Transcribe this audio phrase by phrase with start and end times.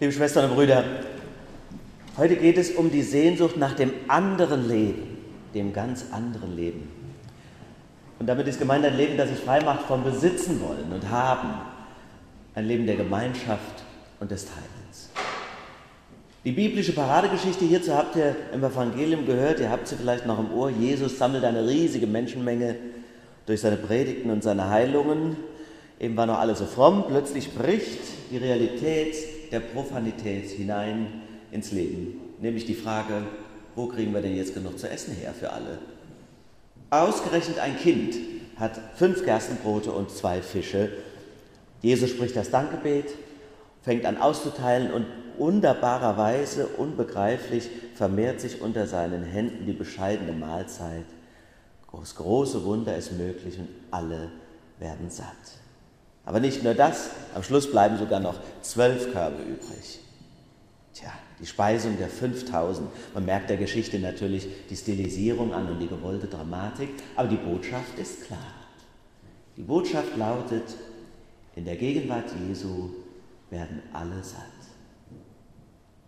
[0.00, 0.82] Liebe Schwestern und Brüder,
[2.16, 5.18] heute geht es um die Sehnsucht nach dem anderen Leben,
[5.54, 6.88] dem ganz anderen Leben.
[8.18, 11.48] Und damit ist gemeint ein Leben, das sich frei macht vom Besitzen wollen und haben.
[12.56, 13.84] Ein Leben der Gemeinschaft
[14.18, 15.10] und des Teilens.
[16.44, 20.52] Die biblische Paradegeschichte hierzu habt ihr im Evangelium gehört, ihr habt sie vielleicht noch im
[20.52, 20.70] Ohr.
[20.70, 22.74] Jesus sammelt eine riesige Menschenmenge
[23.46, 25.36] durch seine Predigten und seine Heilungen.
[26.00, 28.00] Eben war noch alles so fromm, plötzlich bricht
[28.32, 31.22] die Realität der Profanität hinein
[31.52, 33.22] ins Leben, nämlich die Frage,
[33.76, 35.78] wo kriegen wir denn jetzt genug zu essen her für alle?
[36.90, 38.16] Ausgerechnet ein Kind
[38.56, 40.90] hat fünf Gerstenbrote und zwei Fische.
[41.82, 43.14] Jesus spricht das Dankgebet,
[43.82, 45.06] fängt an auszuteilen und
[45.38, 51.06] wunderbarerweise, unbegreiflich vermehrt sich unter seinen Händen die bescheidene Mahlzeit.
[51.92, 54.32] Das große Wunder ist möglich und alle
[54.80, 55.63] werden satt.
[56.26, 60.00] Aber nicht nur das, am Schluss bleiben sogar noch zwölf Körbe übrig.
[60.94, 62.88] Tja, die Speisung der 5000.
[63.12, 67.98] Man merkt der Geschichte natürlich die Stilisierung an und die gewollte Dramatik, aber die Botschaft
[67.98, 68.54] ist klar.
[69.56, 70.64] Die Botschaft lautet,
[71.56, 72.90] in der Gegenwart Jesu
[73.50, 74.40] werden alle satt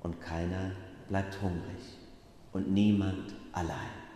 [0.02, 0.72] und keiner
[1.08, 1.98] bleibt hungrig
[2.52, 4.06] und niemand allein.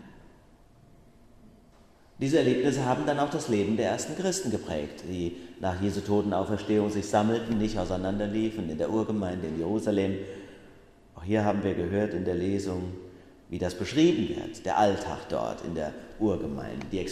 [2.18, 6.90] Diese Erlebnisse haben dann auch das Leben der ersten Christen geprägt, die nach Jesu Totenauferstehung
[6.90, 10.16] sich sammelten, nicht auseinanderliefen in der Urgemeinde in Jerusalem.
[11.14, 12.94] Auch hier haben wir gehört in der Lesung,
[13.48, 16.86] wie das beschrieben wird, der Alltag dort in der Urgemeinde.
[16.90, 17.06] Die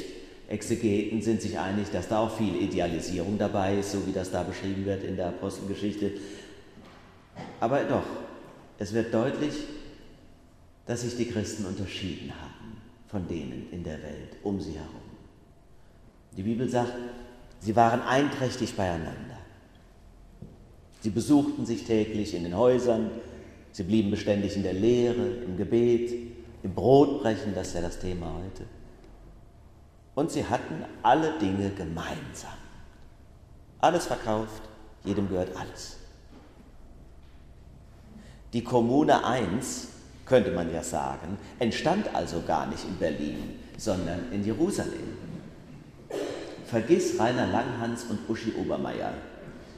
[0.48, 4.42] Exegeten sind sich einig, dass da auch viel Idealisierung dabei ist, so wie das da
[4.42, 6.12] beschrieben wird in der Apostelgeschichte.
[7.60, 8.06] Aber doch,
[8.78, 9.54] es wird deutlich,
[10.86, 12.58] dass sich die Christen unterschieden haben
[13.08, 15.00] von denen in der Welt um sie herum.
[16.36, 16.92] Die Bibel sagt,
[17.60, 19.38] sie waren einträchtig beieinander.
[21.00, 23.10] Sie besuchten sich täglich in den Häusern,
[23.72, 26.12] sie blieben beständig in der Lehre, im Gebet,
[26.62, 28.64] im Brotbrechen, das ist ja das Thema heute.
[30.14, 32.58] Und sie hatten alle Dinge gemeinsam.
[33.80, 34.62] Alles verkauft,
[35.04, 35.98] jedem gehört alles.
[38.52, 39.88] Die Kommune 1
[40.26, 45.16] könnte man ja sagen, entstand also gar nicht in Berlin, sondern in Jerusalem.
[46.68, 49.14] Vergiss Rainer Langhans und Uschi Obermeier.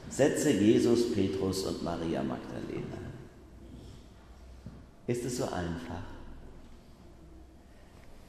[0.09, 2.97] Setze Jesus, Petrus und Maria Magdalena.
[5.07, 6.03] Ist es so einfach?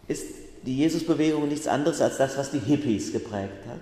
[0.07, 0.27] Ist
[0.65, 3.81] die Jesusbewegung nichts anderes als das, was die Hippies geprägt hat?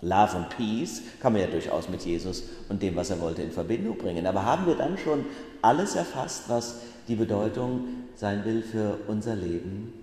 [0.00, 3.52] Love und Peace kann man ja durchaus mit Jesus und dem, was er wollte, in
[3.52, 4.26] Verbindung bringen.
[4.26, 5.24] Aber haben wir dann schon
[5.62, 7.84] alles erfasst, was die Bedeutung
[8.16, 10.01] sein will für unser Leben?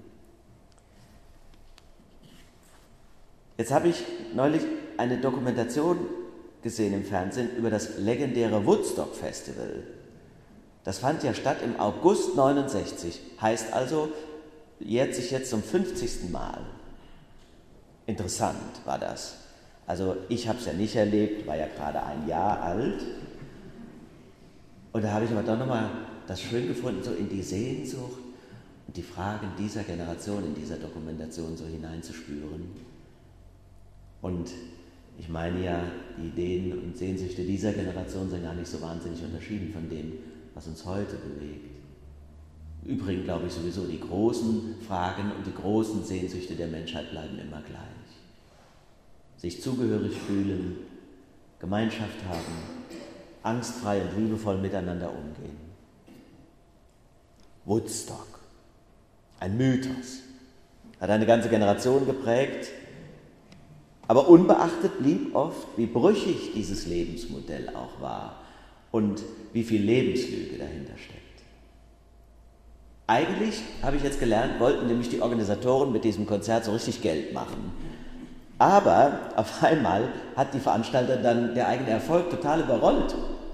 [3.60, 4.62] Jetzt habe ich neulich
[4.96, 5.98] eine Dokumentation
[6.64, 9.84] gesehen im Fernsehen über das legendäre Woodstock Festival.
[10.86, 14.14] Das fand ja statt im August 69, heißt also,
[14.80, 16.30] jährt sich jetzt zum 50.
[16.32, 16.62] Mal.
[18.06, 18.56] Interessant
[18.86, 19.36] war das.
[19.86, 23.02] Also ich habe es ja nicht erlebt, war ja gerade ein Jahr alt.
[24.94, 25.90] Und da habe ich aber doch nochmal
[26.28, 28.22] das schön gefunden, so in die Sehnsucht
[28.88, 32.89] und die Fragen dieser Generation in dieser Dokumentation so hineinzuspüren.
[34.22, 34.50] Und
[35.18, 35.84] ich meine ja,
[36.18, 40.14] die Ideen und Sehnsüchte dieser Generation sind gar nicht so wahnsinnig unterschieden von dem,
[40.54, 41.70] was uns heute bewegt.
[42.84, 47.38] Im Übrigen glaube ich sowieso, die großen Fragen und die großen Sehnsüchte der Menschheit bleiben
[47.38, 48.20] immer gleich
[49.40, 50.78] sich zugehörig fühlen,
[51.60, 52.90] Gemeinschaft haben,
[53.42, 55.58] angstfrei und liebevoll miteinander umgehen.
[57.66, 58.40] Woodstock,
[59.40, 60.20] ein Mythos,
[61.00, 62.70] hat eine ganze Generation geprägt,
[64.10, 68.38] aber unbeachtet blieb oft, wie brüchig dieses Lebensmodell auch war
[68.90, 69.22] und
[69.54, 71.44] wie viel Lebenslüge dahinter steckt.
[73.06, 77.36] Eigentlich, habe ich jetzt gelernt, wollten nämlich die Organisatoren mit diesem Konzert so richtig Geld
[77.36, 77.72] machen.
[78.58, 83.14] Aber auf einmal hat die Veranstalter dann der eigene Erfolg total überrollt.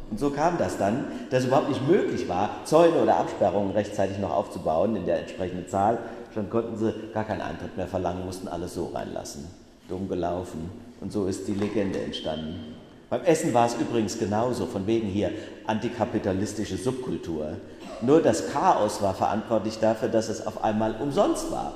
[0.09, 4.19] Und so kam das dann, dass es überhaupt nicht möglich war, Zäune oder Absperrungen rechtzeitig
[4.19, 5.97] noch aufzubauen in der entsprechenden Zahl.
[6.33, 9.64] Schon konnten sie gar keinen Eintritt mehr verlangen, mussten alles so reinlassen.
[9.87, 10.69] Dumm gelaufen.
[11.01, 12.75] Und so ist die Legende entstanden.
[13.09, 15.31] Beim Essen war es übrigens genauso, von wegen hier
[15.67, 17.57] antikapitalistische Subkultur.
[18.01, 21.73] Nur das Chaos war verantwortlich dafür, dass es auf einmal umsonst war.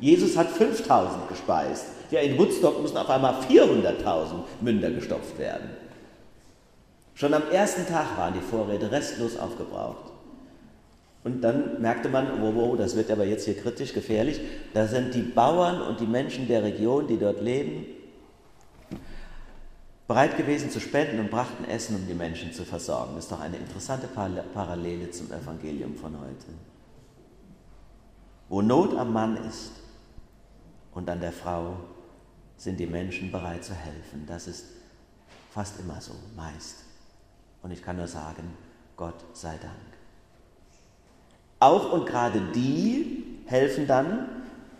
[0.00, 1.86] Jesus hat 5000 gespeist.
[2.10, 5.70] Ja, in Woodstock müssen auf einmal 400.000 Münder gestopft werden.
[7.14, 10.12] Schon am ersten Tag waren die Vorräte restlos aufgebraucht.
[11.28, 14.40] Und dann merkte man, oh, oh, das wird aber jetzt hier kritisch gefährlich,
[14.72, 17.84] da sind die Bauern und die Menschen der Region, die dort leben,
[20.06, 23.14] bereit gewesen zu spenden und brachten Essen, um die Menschen zu versorgen.
[23.14, 26.46] Das ist doch eine interessante Parallele zum Evangelium von heute.
[28.48, 29.72] Wo Not am Mann ist
[30.94, 31.76] und an der Frau,
[32.56, 34.24] sind die Menschen bereit zu helfen.
[34.26, 34.64] Das ist
[35.52, 36.84] fast immer so, meist.
[37.62, 38.56] Und ich kann nur sagen,
[38.96, 39.97] Gott sei Dank.
[41.60, 44.28] Auch und gerade die helfen dann,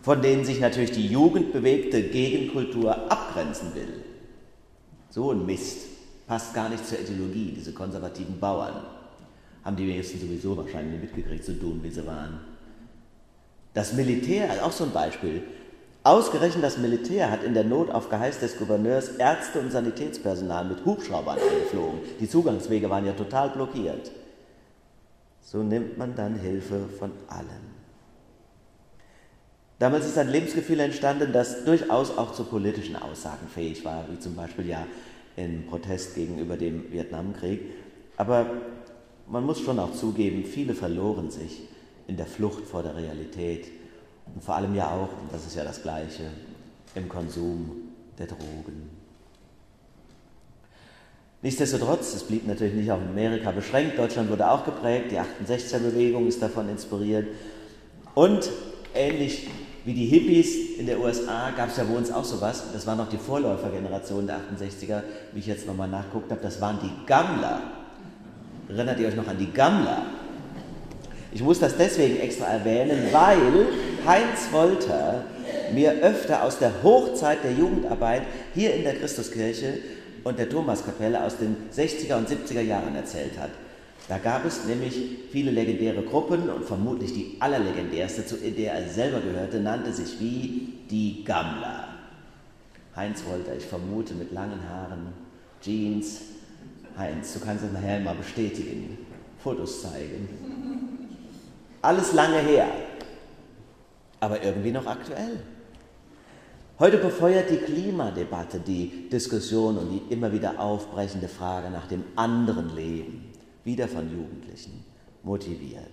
[0.01, 4.03] von denen sich natürlich die jugendbewegte Gegenkultur abgrenzen will.
[5.09, 5.87] So ein Mist.
[6.27, 8.83] Passt gar nicht zur Ideologie, diese konservativen Bauern.
[9.65, 12.39] Haben die wenigsten sowieso wahrscheinlich mitgekriegt, so dumm wie sie waren.
[13.73, 15.43] Das Militär, also auch so ein Beispiel.
[16.03, 20.85] Ausgerechnet das Militär hat in der Not auf Geheiß des Gouverneurs Ärzte und Sanitätspersonal mit
[20.85, 21.99] Hubschraubern eingeflogen.
[22.19, 24.11] Die Zugangswege waren ja total blockiert.
[25.41, 27.79] So nimmt man dann Hilfe von allen.
[29.79, 34.35] Damals ist ein Lebensgefühl entstanden, das durchaus auch zu politischen Aussagen fähig war, wie zum
[34.35, 34.85] Beispiel ja
[35.37, 37.61] im Protest gegenüber dem Vietnamkrieg.
[38.17, 38.45] Aber
[39.27, 41.61] man muss schon auch zugeben, viele verloren sich
[42.07, 43.67] in der Flucht vor der Realität
[44.33, 46.23] und vor allem ja auch, und das ist ja das Gleiche,
[46.95, 47.71] im Konsum
[48.17, 48.98] der Drogen.
[51.41, 56.41] Nichtsdestotrotz, es blieb natürlich nicht auf Amerika beschränkt, Deutschland wurde auch geprägt, die 68er-Bewegung ist
[56.41, 57.27] davon inspiriert.
[58.13, 58.49] Und
[58.93, 59.47] ähnlich
[59.85, 62.97] wie die Hippies in der USA gab es ja bei uns auch sowas, das war
[62.97, 65.01] noch die Vorläufergeneration der 68er,
[65.31, 67.61] wie ich jetzt nochmal nachguckt habe, das waren die Gammler.
[68.67, 70.03] Erinnert ihr euch noch an die Gammler?
[71.31, 73.67] Ich muss das deswegen extra erwähnen, weil
[74.05, 75.23] Heinz Wolter
[75.73, 79.77] mir öfter aus der Hochzeit der Jugendarbeit hier in der Christuskirche
[80.29, 83.49] und der Thomaskapelle aus den 60er und 70er Jahren erzählt hat.
[84.07, 84.95] Da gab es nämlich
[85.31, 90.73] viele legendäre Gruppen und vermutlich die allerlegendärste, zu der er selber gehörte, nannte sich wie
[90.89, 91.87] die Gammler.
[92.95, 95.07] Heinz Wolter, ich vermute mit langen Haaren,
[95.61, 96.21] Jeans.
[96.97, 98.99] Heinz, du kannst es nachher mal bestätigen,
[99.43, 100.29] Fotos zeigen.
[101.81, 102.67] Alles lange her,
[104.19, 105.39] aber irgendwie noch aktuell.
[106.79, 112.73] Heute befeuert die Klimadebatte die Diskussion und die immer wieder aufbrechende Frage nach dem anderen
[112.73, 113.33] Leben,
[113.65, 114.85] wieder von Jugendlichen,
[115.21, 115.91] motiviert.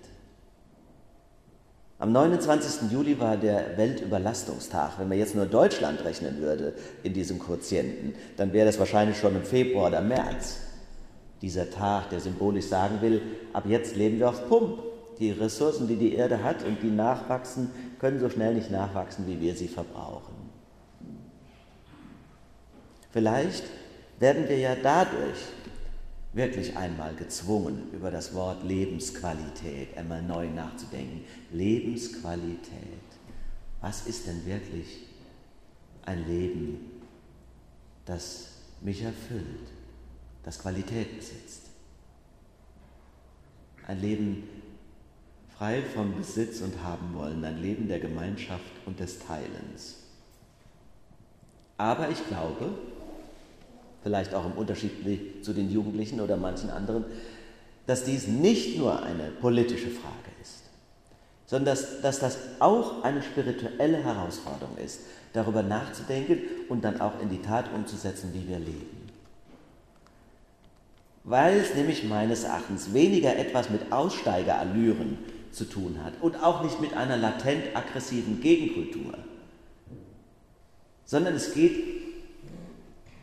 [1.98, 2.92] Am 29.
[2.92, 5.00] Juli war der Weltüberlastungstag.
[5.00, 9.34] Wenn man jetzt nur Deutschland rechnen würde in diesem Quotienten, dann wäre das wahrscheinlich schon
[9.34, 10.60] im Februar oder März.
[11.42, 13.22] Dieser Tag, der symbolisch sagen will,
[13.52, 14.78] ab jetzt leben wir auf Pump.
[15.18, 19.40] Die Ressourcen, die die Erde hat und die nachwachsen, können so schnell nicht nachwachsen, wie
[19.40, 20.35] wir sie verbrauchen.
[23.16, 23.64] Vielleicht
[24.18, 25.38] werden wir ja dadurch
[26.34, 31.24] wirklich einmal gezwungen, über das Wort Lebensqualität einmal neu nachzudenken.
[31.50, 33.08] Lebensqualität.
[33.80, 35.06] Was ist denn wirklich
[36.04, 36.90] ein Leben,
[38.04, 38.48] das
[38.82, 39.70] mich erfüllt,
[40.42, 41.70] das Qualität besitzt?
[43.86, 44.42] Ein Leben
[45.56, 50.00] frei vom Besitz und haben wollen, ein Leben der Gemeinschaft und des Teilens.
[51.78, 52.74] Aber ich glaube,
[54.06, 57.04] vielleicht auch im Unterschied zu den Jugendlichen oder manchen anderen,
[57.88, 60.60] dass dies nicht nur eine politische Frage ist,
[61.46, 65.00] sondern dass, dass das auch eine spirituelle Herausforderung ist,
[65.32, 66.38] darüber nachzudenken
[66.68, 69.08] und dann auch in die Tat umzusetzen, wie wir leben.
[71.24, 75.18] Weil es nämlich meines Erachtens weniger etwas mit Aussteigerallüren
[75.50, 79.14] zu tun hat und auch nicht mit einer latent aggressiven Gegenkultur,
[81.04, 81.74] sondern es geht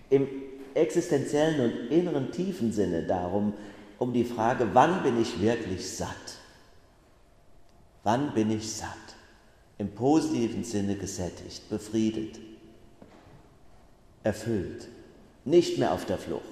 [0.10, 0.43] im
[0.75, 3.53] existenziellen und inneren tiefen Sinne darum,
[4.00, 6.10] um die Frage, wann bin ich wirklich satt?
[8.03, 8.89] Wann bin ich satt?
[9.77, 12.39] Im positiven Sinne gesättigt, befriedet,
[14.24, 14.88] erfüllt,
[15.46, 16.44] nicht mehr auf der Flucht,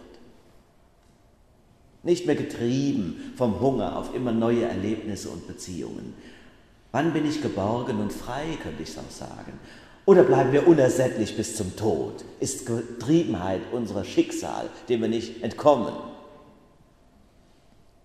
[2.04, 6.14] nicht mehr getrieben vom Hunger auf immer neue Erlebnisse und Beziehungen.
[6.92, 9.54] Wann bin ich geborgen und frei, könnte ich auch sagen.
[10.06, 12.26] Oder bleiben wir unersättlich bis zum Tod?
[12.40, 15.94] Ist Getriebenheit unser Schicksal, dem wir nicht entkommen?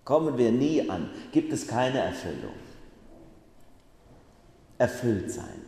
[0.05, 2.53] Kommen wir nie an, gibt es keine Erfüllung.
[4.77, 5.65] Erfüllt sein.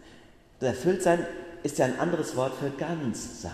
[0.62, 1.26] Erfüllt sein
[1.64, 3.52] ist ja ein anderes Wort für ganz sein.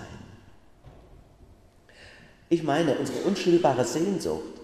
[2.49, 4.54] Ich meine, unsere unstillbare Sehnsucht,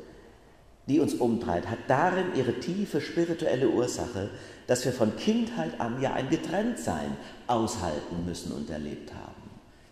[0.88, 4.30] die uns umtreibt, hat darin ihre tiefe spirituelle Ursache,
[4.68, 7.16] dass wir von Kindheit an ja ein Getrenntsein
[7.48, 9.32] aushalten müssen und erlebt haben.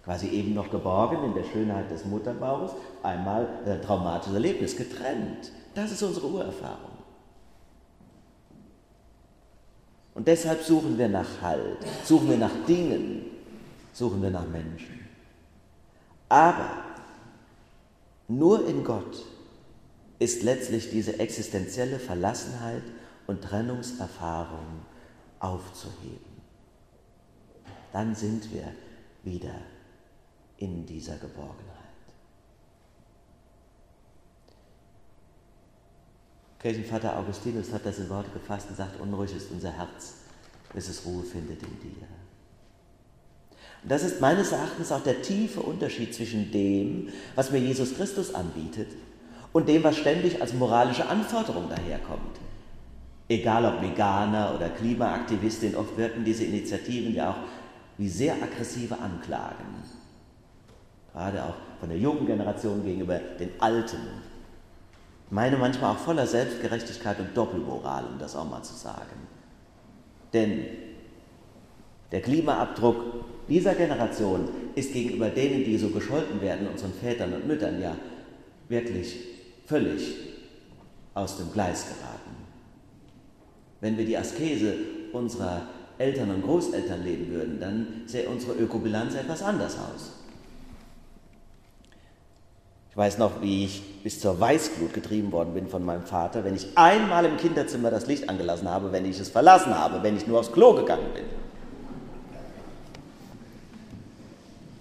[0.04, 2.72] Quasi eben noch geborgen in der Schönheit des Mutterbauches,
[3.04, 5.52] einmal ein traumatisches Erlebnis, getrennt.
[5.76, 6.92] Das ist unsere Urerfahrung.
[10.16, 13.26] Und deshalb suchen wir nach Halt, suchen wir nach Dingen,
[13.94, 15.00] suchen wir nach Menschen.
[16.28, 16.90] Aber
[18.30, 19.26] Nur in Gott
[20.20, 22.84] ist letztlich diese existenzielle Verlassenheit
[23.26, 24.86] und Trennungserfahrung
[25.40, 26.20] aufzuheben.
[27.94, 28.74] Dann sind wir
[29.24, 29.56] wieder
[30.58, 31.80] in dieser Geborgenheit.
[36.60, 40.16] Kirchenvater Augustinus hat das in Worte gefasst und sagt, unruhig ist unser Herz,
[40.74, 42.08] bis es Ruhe findet in dir.
[43.82, 48.36] Und das ist meines Erachtens auch der tiefe Unterschied zwischen dem, was mir Jesus Christus
[48.36, 48.90] anbietet,
[49.54, 52.40] und dem, was ständig als moralische Anforderung daherkommt.
[53.28, 57.38] Egal ob Veganer oder Klimaaktivistin, oft wirken diese Initiativen ja auch
[57.98, 59.84] wie sehr aggressive Anklagen.
[61.14, 63.98] Gerade auch von der jungen Generation gegenüber den Alten.
[65.30, 69.28] Meine manchmal auch voller Selbstgerechtigkeit und Doppelmoral, um das auch mal zu sagen.
[70.34, 70.66] Denn
[72.12, 77.82] der Klimaabdruck dieser Generation ist gegenüber denen, die so gescholten werden, unseren Vätern und Müttern,
[77.82, 77.96] ja
[78.70, 79.39] wirklich
[79.70, 80.16] völlig
[81.14, 82.36] aus dem Gleis geraten.
[83.82, 84.74] Wenn wir die Askese
[85.14, 85.62] unserer
[86.00, 90.14] Eltern und Großeltern leben würden, dann sähe unsere Ökobilanz etwas anders aus.
[92.90, 96.56] Ich weiß noch, wie ich bis zur Weißglut getrieben worden bin von meinem Vater, wenn
[96.56, 100.26] ich einmal im Kinderzimmer das Licht angelassen habe, wenn ich es verlassen habe, wenn ich
[100.26, 101.26] nur aufs Klo gegangen bin.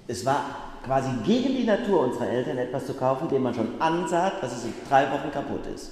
[0.08, 4.42] Es war quasi gegen die Natur unserer Eltern etwas zu kaufen, dem man schon ansagt,
[4.42, 5.90] dass es in drei Wochen kaputt ist.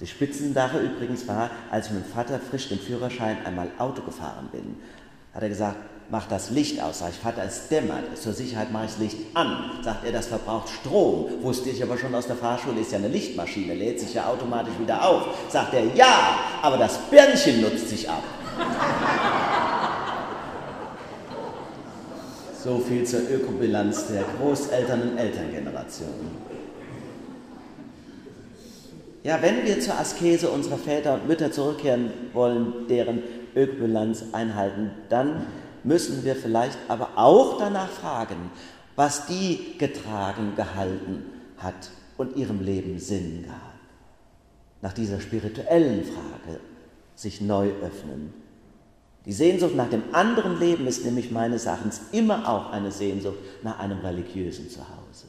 [0.00, 4.48] Die Spitzensache übrigens war, als ich mit dem Vater frisch den Führerschein einmal Auto gefahren
[4.50, 4.76] bin,
[5.34, 5.76] hat er gesagt,
[6.08, 7.00] mach das Licht aus.
[7.00, 8.16] Sag ich, Vater, es dämmert.
[8.16, 9.70] Zur Sicherheit mache ich das Licht an.
[9.82, 11.26] Sagt er, das verbraucht Strom.
[11.42, 14.72] Wusste ich aber schon aus der Fahrschule, ist ja eine Lichtmaschine, lädt sich ja automatisch
[14.80, 15.26] wieder auf.
[15.50, 18.22] Sagt er, ja, aber das Birnchen nutzt sich ab.
[22.62, 26.10] So viel zur Ökobilanz der Großeltern- und Elterngeneration.
[29.22, 33.22] Ja, wenn wir zur Askese unserer Väter und Mütter zurückkehren wollen, deren
[33.56, 35.46] Ökobilanz einhalten, dann
[35.84, 38.50] müssen wir vielleicht aber auch danach fragen,
[38.94, 41.24] was die getragen, gehalten
[41.56, 43.72] hat und ihrem Leben Sinn gab.
[44.82, 46.60] Nach dieser spirituellen Frage
[47.14, 48.34] sich neu öffnen
[49.26, 53.78] die Sehnsucht nach dem anderen Leben ist nämlich meines Erachtens immer auch eine Sehnsucht nach
[53.78, 55.26] einem religiösen Zuhause.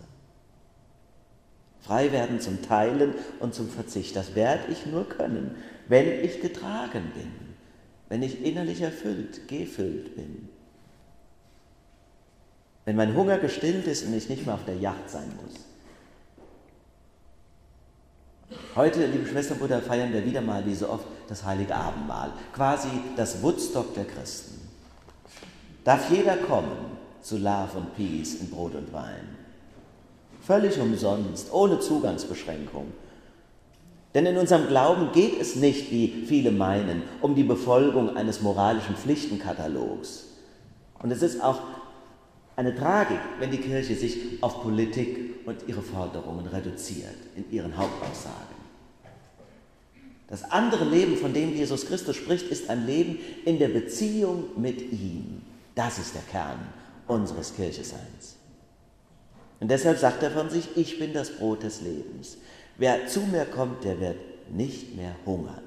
[1.81, 5.55] Frei werden zum Teilen und zum Verzicht, das werde ich nur können,
[5.87, 7.31] wenn ich getragen bin,
[8.07, 10.47] wenn ich innerlich erfüllt, gefüllt bin.
[12.85, 15.65] Wenn mein Hunger gestillt ist und ich nicht mehr auf der Yacht sein muss.
[18.73, 22.31] Heute, liebe Schwestern und Brüder, feiern wir wieder mal, wie so oft, das heilige Abendmahl,
[22.53, 22.87] quasi
[23.17, 24.61] das Woodstock der Christen.
[25.83, 29.35] Darf jeder kommen zu Love und Peace in Brot und Wein.
[30.41, 32.93] Völlig umsonst, ohne Zugangsbeschränkung.
[34.13, 38.95] Denn in unserem Glauben geht es nicht, wie viele meinen, um die Befolgung eines moralischen
[38.95, 40.27] Pflichtenkatalogs.
[41.03, 41.59] Und es ist auch
[42.55, 48.50] eine Tragik, wenn die Kirche sich auf Politik und ihre Forderungen reduziert in ihren Hauptaussagen.
[50.31, 54.81] Das andere Leben, von dem Jesus Christus spricht, ist ein Leben in der Beziehung mit
[54.93, 55.41] ihm.
[55.75, 56.57] Das ist der Kern
[57.05, 58.37] unseres Kircheseins.
[59.59, 62.37] Und deshalb sagt er von sich, ich bin das Brot des Lebens.
[62.77, 64.15] Wer zu mir kommt, der wird
[64.49, 65.63] nicht mehr hungern.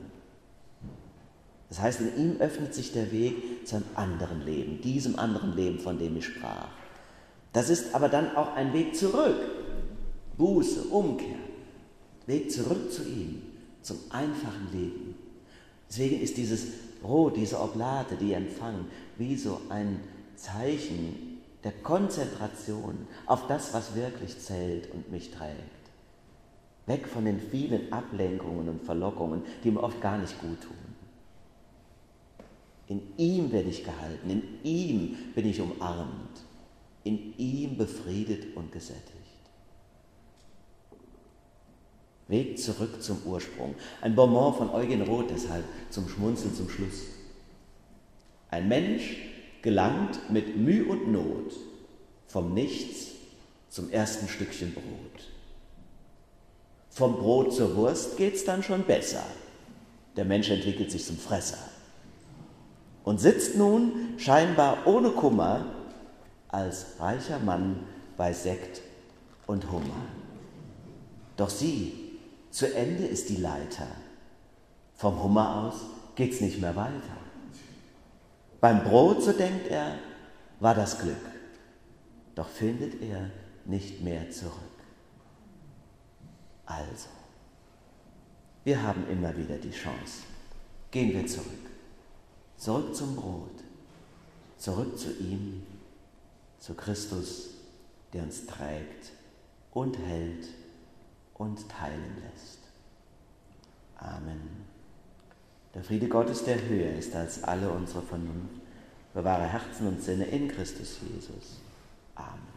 [1.69, 5.79] Das heißt, in ihm öffnet sich der Weg zu einem anderen Leben, diesem anderen Leben,
[5.79, 6.69] von dem ich sprach.
[7.53, 9.37] Das ist aber dann auch ein Weg zurück.
[10.39, 11.37] Buße, Umkehr.
[12.27, 13.54] Weg zurück zu ihm
[13.85, 15.15] zum einfachen Leben.
[15.89, 16.67] Deswegen ist dieses
[17.03, 18.87] Brot, diese Oblate, die Empfang,
[19.19, 20.01] wie so ein
[20.37, 25.59] Zeichen der Konzentration auf das, was wirklich zählt und mich trägt.
[26.87, 30.77] Weg von den vielen Ablenkungen und Verlockungen, die mir oft gar nicht gut tun.
[32.89, 36.45] In ihm werde ich gehalten, in ihm bin ich umarmt,
[37.03, 39.14] in ihm befriedet und gesättigt.
[42.29, 43.75] Weg zurück zum Ursprung.
[44.01, 47.03] Ein Bonbon von Eugen Roth deshalb zum Schmunzeln zum Schluss.
[48.51, 49.17] Ein Mensch
[49.63, 51.53] gelangt mit Mühe und Not
[52.27, 53.09] vom Nichts
[53.69, 55.29] zum ersten Stückchen Brot.
[56.91, 59.25] Vom Brot zur Wurst geht's dann schon besser.
[60.17, 61.59] Der Mensch entwickelt sich zum Fresser
[63.05, 65.67] und sitzt nun scheinbar ohne Kummer
[66.49, 67.81] als reicher Mann
[68.17, 68.81] bei Sekt
[69.47, 70.07] und Hummer.
[71.37, 72.04] Doch sieh,
[72.55, 73.89] zu Ende ist die Leiter.
[74.95, 75.75] Vom Hummer aus
[76.15, 77.17] geht's nicht mehr weiter.
[78.61, 79.99] Beim Brot, so denkt er,
[80.61, 81.17] war das Glück.
[82.37, 83.31] doch findet er
[83.65, 84.55] nicht mehr zurück.
[86.65, 87.09] Also,
[88.63, 90.23] wir haben immer wieder die Chance.
[90.93, 91.67] Gehen wir zurück.
[92.57, 93.65] Zurück zum Brot.
[94.59, 95.67] Zurück zu ihm,
[96.61, 97.51] zu Christus,
[98.13, 99.11] der uns trägt
[99.73, 100.47] und hält
[101.35, 102.61] und teilen lässt.
[103.99, 104.65] Amen.
[105.75, 108.61] Der Friede Gottes, der höher ist als alle unsere Vernunft,
[109.13, 111.61] bewahre Herzen und Sinne in Christus Jesus.
[112.15, 112.54] Amen.